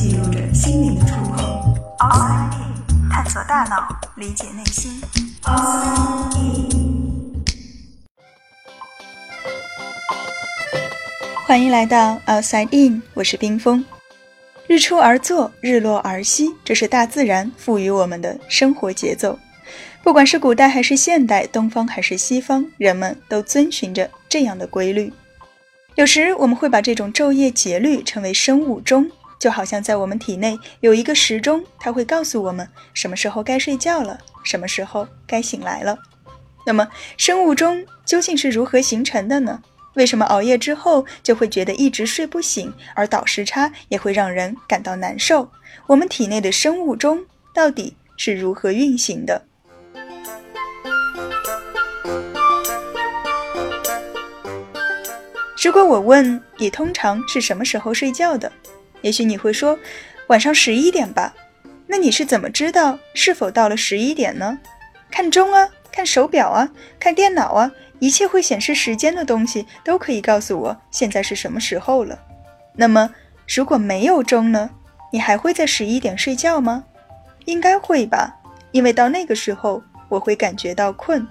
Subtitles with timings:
[0.00, 1.74] 记录着心灵的触碰。
[1.98, 4.92] Outside In，探索大脑，理解内心。
[5.42, 7.44] Outside In，
[11.44, 13.84] 欢迎来到 Outside In，我是冰峰。
[14.68, 19.36] 日出而作，日落而息，这是大自然赋予我们的生活节奏。
[20.04, 25.12] 不管是古代还是现代，东方还是西方，人们都遵循着这样的规律。
[25.96, 35.98] 有时我们会把这种昼夜节律称为生物钟，就好像在我们体内有一个时钟，它会告诉我们什么时候该睡觉了，什么时候该醒来了。
[36.66, 39.62] 那么，生物钟究竟是如何形成的呢？
[39.94, 45.50] 为什么熬夜之后就会觉得一直睡不醒，而倒时差也会让人感到难受？
[45.86, 47.24] 我们体内的生物钟
[47.54, 49.44] 到底是如何运行的？
[55.64, 58.52] 如果我问你通常是什么时候睡觉的，
[59.02, 59.78] 也许你会说
[60.28, 61.34] 晚上十一点吧。
[61.86, 64.58] 那你是怎么知道是否到了十一点呢？
[65.10, 72.18] 看钟啊，看手表啊，看电脑啊，一切会显示时间的东西都可以告诉我现在是什么时候了。
[72.74, 73.14] 那么
[73.46, 74.70] 如果没有钟呢？
[75.10, 76.84] 你还会在十一点睡觉吗？
[77.46, 78.36] 应该会吧，
[78.72, 81.26] 因为到那个时候我会感觉到困。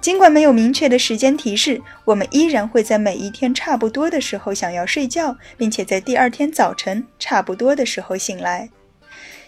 [0.00, 8.68] 尽管没有明确的时间提示，我们依然会在每一天差不多的时候想要睡觉，并且在第二天早晨差不多的时候醒来。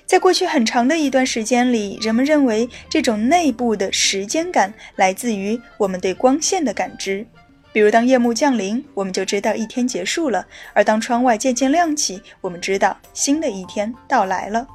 [0.04, 7.24] 在过去很长的一段时间里，人们认为这种内部的时间感来自于我们对光线的感知。
[7.72, 14.66] 比如，当夜幕降临，我们就知道一天结束了；而当窗外渐渐亮起，我们知道新的一天到来了。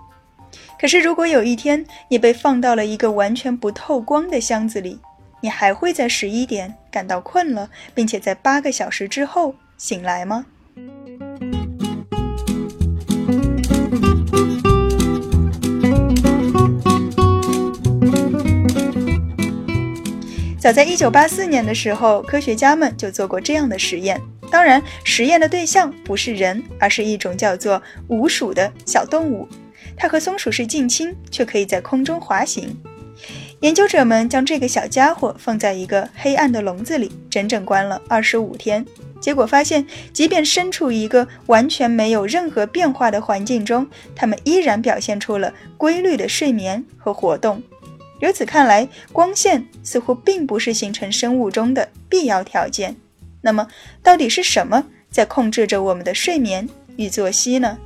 [0.80, 4.98] 可是，如果有一天你被放到了一个完全不透光的箱子里，
[5.46, 10.44] 你还会在十一点感到困了，并且在八个小时之后醒来吗？
[20.60, 24.20] 早在一九八四年的时候，科学家们就做过这样的实验。
[24.50, 29.48] 当然，实验的对象不是人，而是一种叫做鼯鼠的小动物。
[29.96, 32.76] 它和松鼠是近亲，却可以在空中滑行。
[33.62, 38.86] 研究者们将这个小家伙放在一个黑暗的笼子里，整整关了二十五天。
[39.20, 47.64] 结果发现，即便身处一个完全没有任何变化的环境中，它们依然表现出了规律的睡眠和活动。
[48.20, 52.96] 由此看来，光线似乎并不是形成生物钟的必要条件。
[53.42, 53.68] 那么，
[54.04, 56.68] 到底是什么在控制着我们的睡眠
[56.98, 57.78] 与作息呢？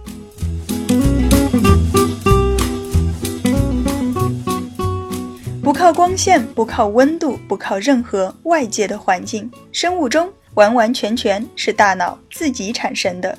[5.70, 13.38] 不靠光线，不靠温度，不靠任何外界的环境，生物钟完完全全是大脑自己产生的，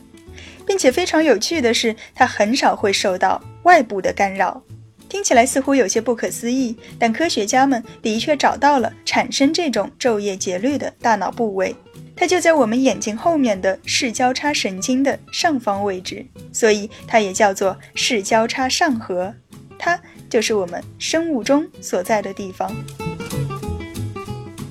[0.65, 4.63] 并且非常有趣的是，它很少会受到外部的干扰。
[5.09, 11.75] 听起来似乎有些不可思议，但科学家们的确找到了产生这种昼夜节律的大脑部位，
[12.15, 19.35] 它就在我们眼睛后面的视交叉神经的上方位置，所以它也叫做视交叉上核。
[19.77, 20.01] 它。
[20.31, 22.75] 就是我们生物钟所在的地方。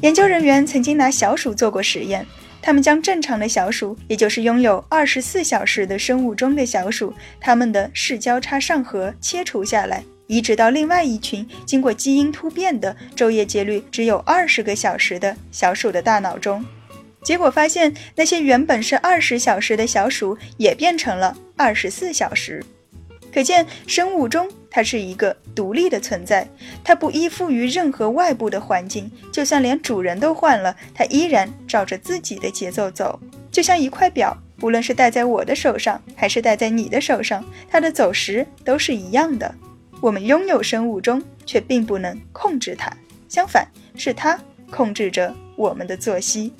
[0.01, 2.25] 研究人员曾经拿小鼠做过实验，
[2.61, 16.65] 他们将正常的小鼠，也就是拥有二十四小时的生物钟的小鼠，它们的视交叉上核切除下来，移植到另外一群经过基因突变的昼夜节律只有二十个小时的小鼠的大脑中。
[17.21, 22.63] 结果发现，那些原本是二十小时的小鼠，也变成了二十四小时。
[23.33, 26.47] 可见，生物钟它是一个独立的存在，
[26.83, 33.19] 它不依附于任何外部的环境，就算连主人都换了，它依然照着自己的节奏走。
[33.51, 39.53] 就像一块表，无论是戴在我的手上，还是戴在你的手上，它的走时都是一样的。
[40.01, 42.91] 我们拥有生物钟，却并不能控制它，
[43.27, 44.39] 相反，是它
[44.71, 46.53] 控制着我们的作息。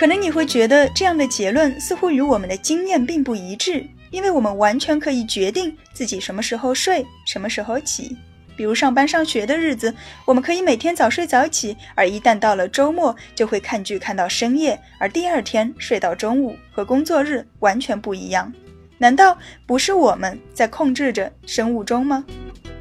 [0.00, 8.16] 可能你会觉得这样的结论似乎与我们的经验并不一致，因为我们完全可以决定自己什么时候睡，什么时候起。
[8.56, 9.94] 比如上班上学的日子，
[10.24, 18.50] 我们可以每天早睡早起，而一旦到了周末，就会看剧看到深夜，而第二天睡到中午，和工作日完全不一样。
[18.96, 19.36] 难道
[19.66, 22.24] 不是我们在控制着生物钟吗？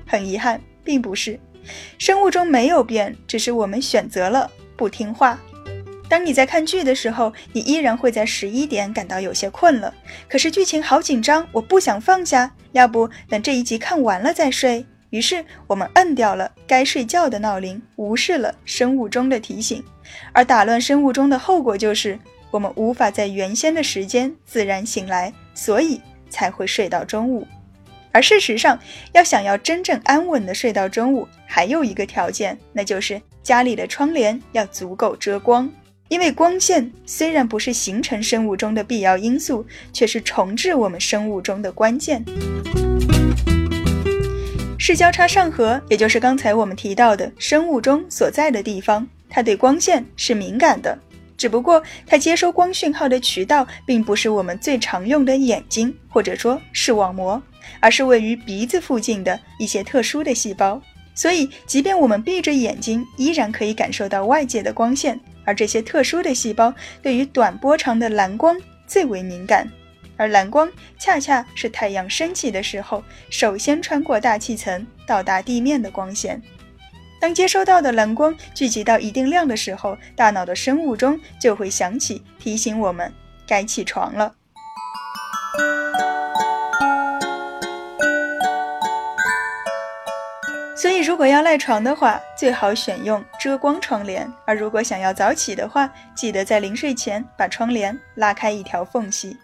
[0.07, 1.38] 很遗憾，并不是，
[1.98, 5.38] 生物钟没有变，只是我们选择了不听话。
[6.09, 9.94] 当你在看剧的时候，你依然会在十一点感到有些困了。
[10.27, 12.51] 可是剧情好紧张，我不想放下。
[12.71, 14.85] 要不等这一集看完了再睡？
[15.11, 19.83] 于是我们摁掉了该睡觉的闹铃，无视了生物钟的提醒，
[20.33, 22.19] 而打乱生物钟的后果就是
[22.51, 27.47] 我们无法在原先的时间自然醒来，所以才会睡到中午。
[28.11, 28.77] 而事实上，
[29.13, 35.71] 要想要真正安稳的睡到中午，还有一个条件，那就是家里的窗帘要足够遮光。
[36.09, 42.25] 因为光线虽然不是形成生物钟的必要因素，却是重置我们生物钟的关键。
[44.79, 50.97] 视交叉上核，也就是刚才我们提到的生物钟所在的地方，它对光线是敏感的。
[51.38, 57.41] 只不过它接收光讯号的渠道并不是我们最常用的眼睛，或者说视网膜，
[57.79, 60.81] 而是位于鼻子附近的一些特殊的细胞。
[61.19, 65.19] 所以，即便我们闭着眼睛，依然可以感受到外界的光线。
[65.44, 68.57] 而这些特殊的细胞对于短波长的蓝光
[68.88, 69.69] 最为敏感，
[70.16, 76.42] 而蓝光恰恰是太阳升起的时候首先穿过大气层到达地面的光线。
[77.19, 83.12] 当接收到的蓝光聚集到一定量的时候，大脑的生物钟就会响起，提醒我们
[83.45, 84.33] 该起床了。
[91.01, 99.37] 如果要赖床的话，最好选用遮光窗帘；而如果想要早起的话，记得在临睡前把窗帘拉开一条缝隙。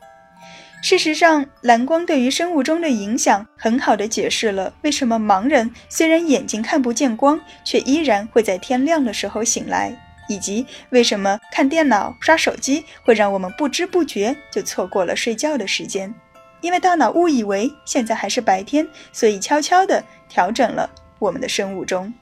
[0.81, 9.97] 事实上，蓝光对于生物钟的影响，很好的解释了为什么盲人虽然眼睛看不见光，却依然会在天亮的时候醒来，
[10.27, 16.13] 以及为什么看电脑、刷手机会让我们不知不觉就错过了睡觉的时间。
[16.61, 20.89] 因为大脑误以为现在还是白天，所以悄悄地调整了
[21.25, 22.13] 我们的生物钟。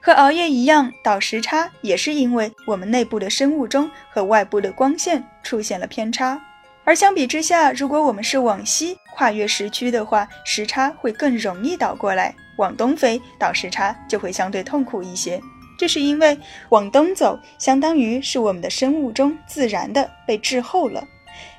[0.00, 6.40] 和熬夜一样，倒时差也是因为我们内部的生物钟和外部的光线出现了偏差。
[6.84, 15.38] 而相比之下，如果我们是往西跨越时区的话，时差会更容易倒过来；往东飞，倒时差就会相对痛苦一些。
[15.78, 16.38] 这是因为
[16.70, 21.06] 往东走，相当于是我们的生物钟自然的被滞后了。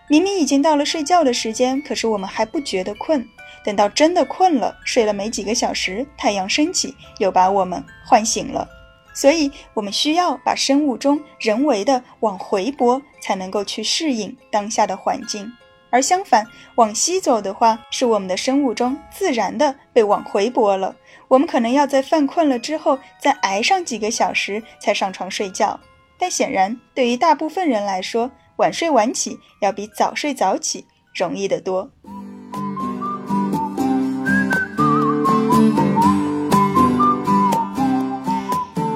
[0.09, 3.25] 明明已经到了睡觉的时间，可是我们还不觉得困。
[3.63, 8.67] 等到真的困了，睡了没几个小时，太阳升起，又把我们唤醒了。
[9.13, 15.51] 所以，我们需要把生物钟人为的往回拨，才能够去适应当下的环境。
[15.91, 16.45] 而相反，
[16.75, 20.95] 往西走的话，是我们的生物钟自然的被往回拨了。
[21.27, 25.79] 我们可能要在犯困了之后，再挨上几个小时才上床睡觉。
[26.17, 30.85] 但显然，对于大部分人来说，晚睡晚起要比早睡早起
[31.15, 31.89] 容易得多。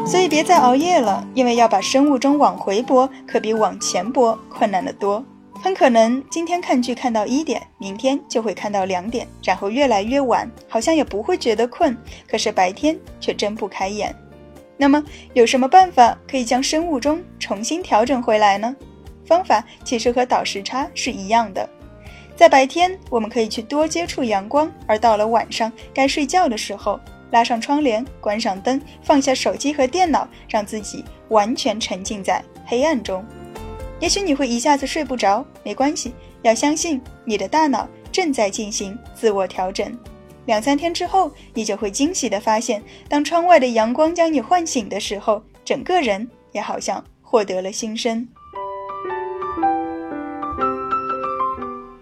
[0.05, 5.23] 所以别再熬夜了，因为要把生物钟往回拨，可比往前拨困难得多。
[5.61, 11.97] 很可能今天看剧看到一点，明天就会看到两点，然后越来越晚，好像也不会觉得困，
[12.29, 14.13] 可是白天却睁不开眼。
[14.75, 15.01] 那么
[15.33, 18.75] 有什么办法可以将生物钟重新调整回来呢？
[19.25, 21.67] 方法其实和倒时差是一样的，
[22.35, 26.99] 在白天我们可以去多接触阳光，而到了晚上该睡觉的时候。
[27.31, 33.25] 拉上窗帘，关上灯，放下手机和电脑，让自己完全沉浸在黑暗中。
[33.99, 39.97] 也许你会一下子睡不着，没关系，要相信你的大脑正在进行自我调整。
[40.45, 48.27] 两三天之后，你就会惊喜地发现，当窗外的阳光将你唤醒的时候，整个人也好像获得了新生。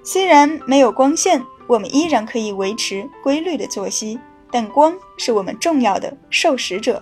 [0.04, 4.20] 虽然没有光线，我们依然可以维持规律的作息。
[4.54, 7.02] 但光是我们重要的受食者，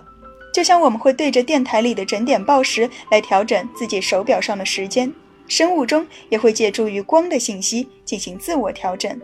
[0.54, 5.12] 就像我们会对着电台里的整点报时来调整自己手表上的时间，
[5.48, 9.20] 生物钟也会借助于光的信息进行自我调整。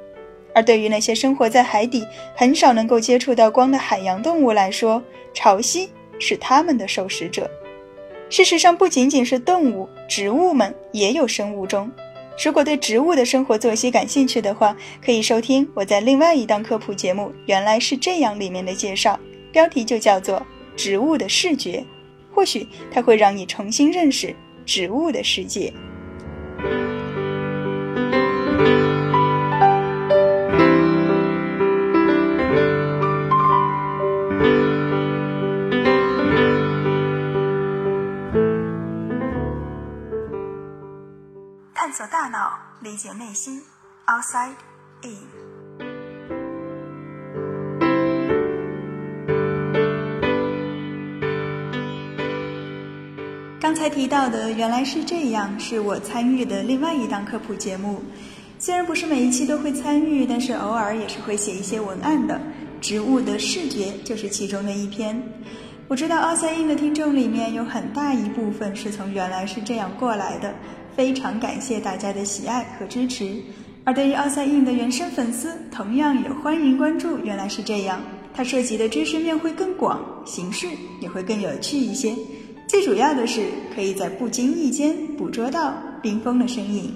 [0.53, 2.05] 而对于那些生活在海底、
[2.35, 5.01] 很少能够接触到光的海洋动物来说，
[5.33, 7.49] 潮汐是它们的受食者。
[8.29, 11.89] 事实上，不仅仅是动物，植物们也有生物钟。
[12.45, 19.19] 如果对植物的生活作息感兴趣的话，可以收听我在另外一档科普节目《原来是这样》里面的介绍，
[19.51, 20.39] 标题就叫做
[20.77, 21.79] 《植物的视觉》，
[22.35, 25.73] 或许它会让你重新认识植物的世界。
[42.87, 43.61] 理解内心。
[44.07, 44.55] Outside
[45.03, 45.19] in。
[53.61, 58.01] 刚才提到的原来是这样，是我参与的另外一档科普节目。
[58.61, 62.41] 虽然不是每一期都会参与，但是偶尔也是会写一些文案的。
[62.81, 65.21] 植物的视觉就是其中的一篇。
[65.89, 70.55] 我知道奥赛印的听众里面有很大一部分是从原来是这样过来的，
[70.97, 73.37] 非常感谢大家的喜爱和支持。
[73.85, 77.19] 而对于奥赛印的原生粉丝，同样也欢迎关注。
[77.19, 78.01] 原来是这样，
[78.35, 80.67] 它涉及的知识面会更广，形式
[81.01, 82.13] 也会更有趣一些。
[82.67, 85.73] 最主要的是，可以在不经意间捕捉到
[86.03, 86.93] 冰封的身影。